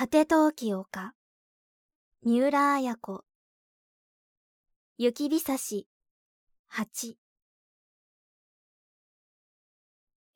[0.00, 1.12] 果て陶器丘
[2.22, 3.24] 三浦綾子
[4.96, 5.88] 雪びさし
[6.68, 7.18] 八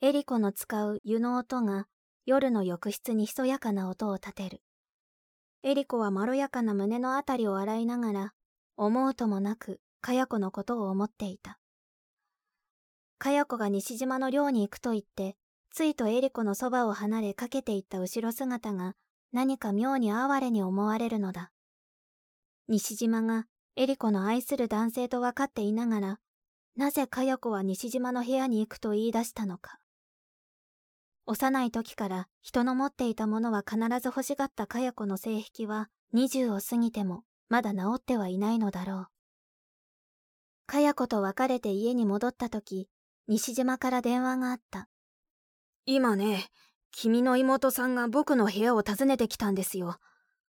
[0.00, 1.86] エリコの使う湯の音が
[2.26, 4.62] 夜の浴室にひそやかな音を立てる。
[5.62, 8.32] エリコはまろやかな胸のあたりを洗いながら、
[8.76, 11.60] 思うともなく、かや子のことを思っていた。
[13.18, 15.36] かや子が西島の寮に行くと言って、
[15.70, 18.96] ついとエリコのそばを離れかけていった後ろ姿が、
[19.32, 21.50] 何か妙に哀れに思われるのだ。
[22.68, 23.46] 西島が
[23.76, 26.20] エリコの愛する男性と分かっていながら、
[26.76, 29.78] なぜかや子は西島の部屋に行くと言い出したのか。
[31.26, 39.06] 幼い時から人の持っていたものは必ず欲しがったかや子の性癖は20を過ぎてもまだ治ってはいないのだろう。
[40.66, 42.88] かや子と別れて家に戻った時、
[43.28, 44.88] 西島から電話があった。
[45.84, 46.46] 今ね、
[46.92, 49.98] 君の妹さんが僕の部屋を訪ねてきたんですよ。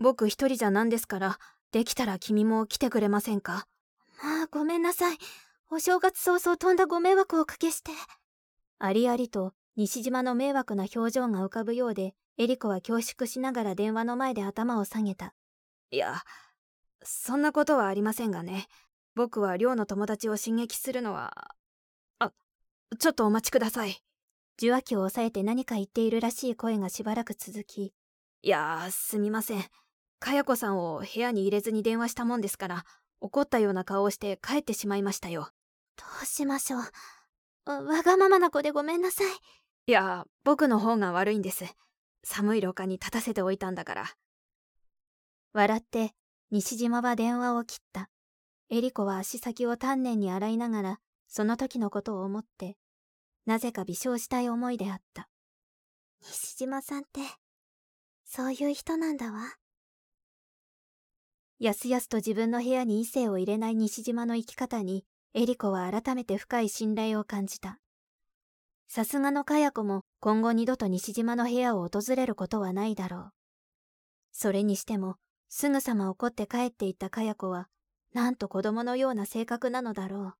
[0.00, 1.38] 僕一人じゃなんですから、
[1.70, 3.66] できたら君も来てくれませんか？
[4.22, 5.18] まあ、ごめんなさい。
[5.70, 7.92] お正月早々とんだご迷惑をおかけして。
[8.78, 15.34] ありありと、西島の迷惑な表情が浮かぶようで、エリコは恐縮しながら電話の前で頭を下げた。
[15.90, 16.22] いや、
[17.02, 18.66] そんなことはありませんがね。
[19.14, 21.54] 僕は寮の友達を刺激するのは、
[22.18, 22.32] あ、
[22.98, 24.02] ちょっとお待ちください。
[24.58, 27.94] 受話器を押さえて何か言っているらしい声がしばらく続き、
[28.44, 29.64] いやー、すみません。
[30.18, 32.84] かや子さんを部屋に入れずに電話したもんですから、
[33.20, 35.50] 怒ったような顔をして帰ってしまいましたよ。
[35.96, 36.80] どうしましょう。
[37.70, 39.26] わがままな子でごめんなさい。
[39.86, 41.64] いや、僕の方が悪いんです。
[42.24, 44.06] 寒い廊下に立たせておいたんだから。
[45.52, 46.14] 笑って、
[46.50, 48.10] 西島は電話を切った。
[48.70, 52.76] エリコは足先を丹念に洗いながら、その時のことを思って、
[53.46, 55.28] なぜか微笑したい思いであった。
[56.22, 57.20] 西島さんって、
[58.24, 59.56] そういう人なんだわ。
[61.58, 67.78] やすやすと自分の部屋に異性を入れない西島の生き方に、エリコは改めて深い信頼を感じた。
[68.88, 73.32] さすがのかや子も今後二度と西島の部屋を訪れることはないだろう。
[74.32, 75.16] それにしても、
[75.48, 77.68] すぐさま怒って帰っていったかや子は、
[78.12, 80.34] なんと子供のような性格なのだろう。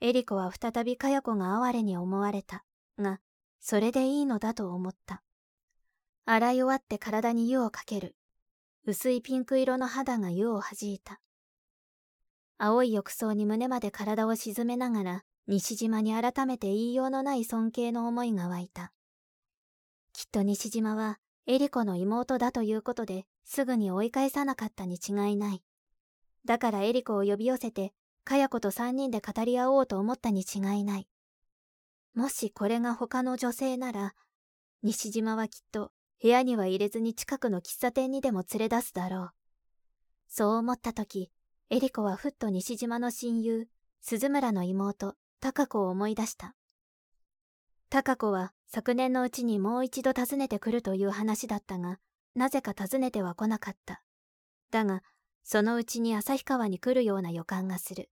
[0.00, 2.64] エリコは再びかや子が哀れに思われた。
[2.98, 3.20] が、
[3.60, 5.22] それでいいのだと思った。
[6.26, 8.16] 洗い終わって体に湯をかける。
[8.86, 11.20] 薄いピンク色の肌が湯を弾いた。
[12.58, 18.92] 青い浴槽に胸まで体を沈めながら、西島に改めて言いようのない尊敬の思いが湧いた。
[20.12, 25.62] きっと西島は、エリコの妹だということですぐに追い返さなかったに違いない。
[26.46, 27.92] だからエリコを呼び寄せて
[28.24, 31.08] かや子と三人で語り合おうと思ったに違いない。
[32.14, 34.14] もしこれが他の女性なら、
[34.82, 35.92] 西島はきっと
[36.22, 39.30] 部屋には入れずに近くの喫茶店にでも連れ出すだろう。
[40.28, 41.30] そう思った時、
[41.70, 43.68] エリコはふっと西島の親友、
[44.00, 46.54] 鈴村の妹、高子を思い出した。
[47.90, 51.98] 高子は昨年のうちにもう一度訪ねてくるという話だったが、
[52.34, 54.02] なぜか訪ねては来なかった。
[54.70, 55.02] だが、
[55.42, 58.10] そのうちに旭川に来るような予感がする。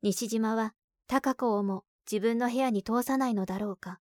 [0.00, 0.74] 西島は
[1.08, 3.98] 高子をも自分の部屋に通さないのだろうか。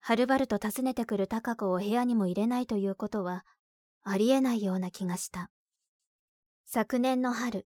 [0.00, 3.44] はるばると訪ねてくる高子を部屋にも入れないということは、
[4.04, 5.50] ありえないような気がした。
[6.66, 7.66] 昨年の春、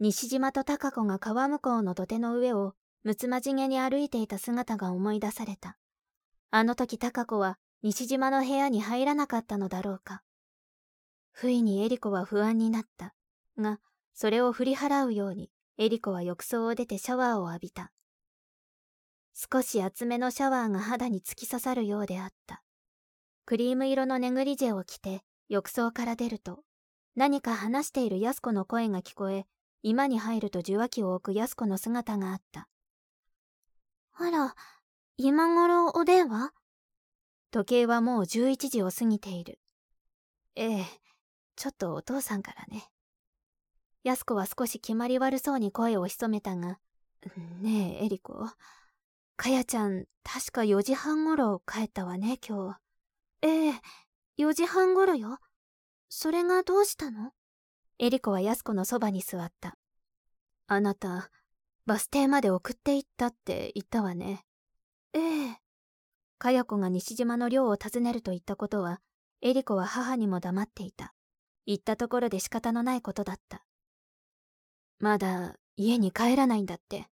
[0.00, 2.74] 西島と高子が川向こうの土手の上を
[3.04, 5.76] むつまじげに歩いていた姿が思い出された。
[6.50, 10.22] あの時高子は西島の部屋に入らなかったのだろうか。
[11.30, 13.14] 不意にエリコは不安になった。
[13.58, 13.78] が、
[14.14, 17.90] それを振り払うようにエリコは浴槽を出てシャワーを浴びた。
[19.34, 22.62] 少し厚めのシャワーが肌に突き刺さるようであった。
[23.44, 26.62] クリーム色のネグリジェを着て浴槽から出ると、
[27.16, 29.46] 何か話している安子の声が聞こえ、
[29.82, 32.68] 居間に入ると受話器を置く安子の姿があった。
[34.12, 34.54] あら、
[35.16, 36.52] 今頃お電話？
[37.50, 39.58] 時計はもう11時を過ぎている。
[40.54, 40.84] ええ、
[41.56, 42.88] ちょっとお父さんからね。
[44.04, 46.78] 安子は少し決まり悪そうに声を潜めたが、
[47.62, 48.46] ねえ、エリコ。
[49.36, 52.78] かやちゃん、確か4時半ごろ帰ったわね、今日。
[53.40, 53.72] ええ、
[54.36, 55.38] 4時半ごろよ。
[56.10, 57.32] それがどうしたの？
[57.98, 59.78] エリコは安子のそばに座った。
[60.66, 61.30] あなた、
[61.86, 64.44] バス停まで送って行ったって言ったわね。
[65.14, 65.56] ええ。
[66.38, 69.00] かや子が西島の寮を訪ねると言ったことは、
[69.40, 71.14] エリコは母にも黙っていた。
[71.64, 73.64] 言ったところで仕方のないことだった。
[75.04, 77.08] まだ家に帰らないんだって。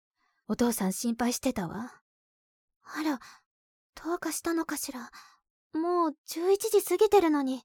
[0.48, 1.92] お父さん心配してたわ。
[2.84, 3.20] あら、
[4.02, 5.12] どうかしたのかしら。
[5.74, 7.64] もう11時過ぎてるのに。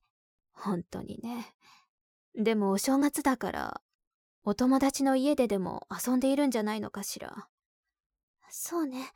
[0.51, 1.55] 本当にね。
[2.35, 3.81] でもお正月だから、
[4.43, 7.47] お友達の家ででも遊んでいるんじゃないのかしら。
[8.49, 9.09] そうね。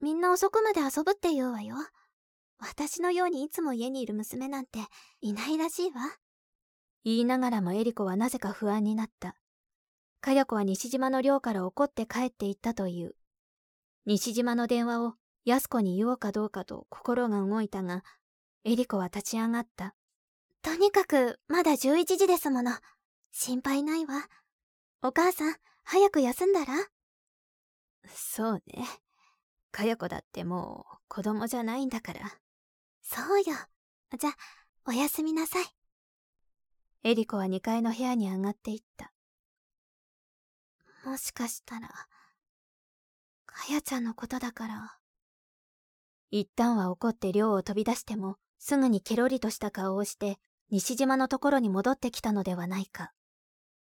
[0.00, 1.76] みんな遅くまで遊ぶって言うわよ。
[2.58, 4.78] 私のようにいつも家にいる娘なんて
[5.20, 6.00] いないらしいわ。
[7.04, 9.36] 言いながらもエリコはなぜか不安になった。
[10.20, 13.14] かや子は西島の寮から怒って帰っていったという。
[14.06, 18.02] 西島の電話を安子に言おうかどうかと心が動いたが、
[18.64, 19.94] エリコは立ち上がった。
[20.62, 22.72] とにかく、まだ11時ですもの。
[23.30, 24.26] 心配ないわ。
[25.02, 25.54] お母さん、
[25.84, 26.74] 早く休んだら？
[28.12, 28.84] そうね。
[29.70, 32.20] かや子だってもう子供じゃないんだから。
[33.02, 33.44] そうよ。
[34.18, 34.30] じゃ、
[34.86, 35.64] おやすみなさい。
[37.04, 39.12] エリコは2階の部屋に上がっていった。
[41.08, 41.88] もしかしたら、
[43.46, 44.98] かやちゃんのことだから。
[46.30, 50.38] 一旦は怒って寮を飛び出しても、すぐにケロリとした顔をして、
[50.70, 53.12] 西島のところに戻ってきたのではないか。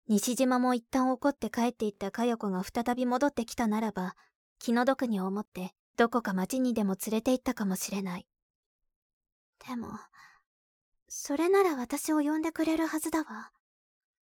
[0.07, 4.16] 西島も一旦怒って帰っていったかよ子が再び戻ってきたならば、
[4.60, 8.27] 気の毒に思ってどこか町にでも連れて行ったかもしれない。
[9.68, 9.88] でも、
[11.07, 13.51] それなら私を呼んでくれるはずだわ。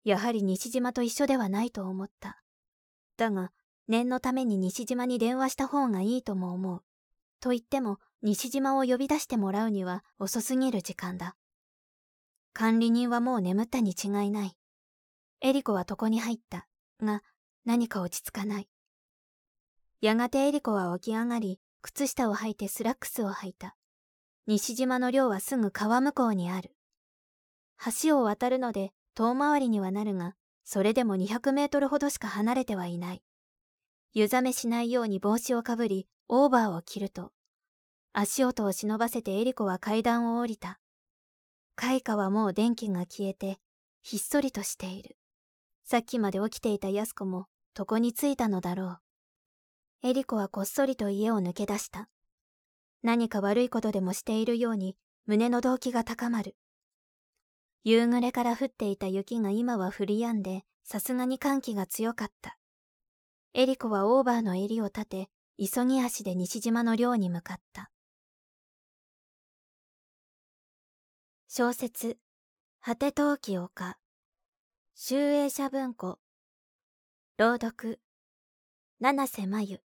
[0.05, 2.44] やはり西島と一緒ではないと思った。
[3.17, 3.53] だが、
[3.89, 6.83] 念のために西島に電話した方がいいとも思う。
[7.41, 11.37] と言っても、西島を呼び出してもらうには遅すぎる時間だ。
[12.55, 14.57] 管理人はもう眠ったに違いない。
[15.41, 16.67] エリコは床に入った。
[17.03, 17.23] が、
[17.65, 18.69] 何か落ち着かない。
[20.01, 23.77] やがてエリコは起き上がり、靴下を履いてスラックスを履いた。
[24.47, 26.75] 西島の寮はすぐ川向こうにある。
[28.03, 30.35] 橋を渡るので遠回りにはなるが、
[30.65, 33.23] それでも200メートルほどしか離れてはいない。
[34.13, 37.33] 湯冷めしないように帽子をかぶり、オーバーを着ると、
[38.13, 40.81] 足音を忍ばせてエリコは階段を降りた。
[41.77, 43.59] 開花はもう電気が消えて、
[44.03, 45.17] ひっそりとしている。
[45.85, 47.47] さっきまで起きていた安子も
[47.79, 50.09] 床に着いたのだろう。
[50.09, 52.09] エリコはこっそりと家を抜け出した。
[53.03, 54.97] 何か悪いことでもしているように
[55.27, 56.57] 胸の動機が高まる。
[57.87, 62.57] 夕暮れから降っていた雪が今は降り止んで、さすがに寒気が強かった。
[63.53, 65.29] エリコはオーバーの襟を立て、
[65.59, 67.91] 急ぎ足で西島の寮に向かった。
[71.47, 72.17] 小説、
[72.81, 73.99] 果て陶器丘、
[74.95, 76.19] 集英社文庫、
[77.37, 78.01] 朗読、
[78.99, 79.84] 七瀬真由。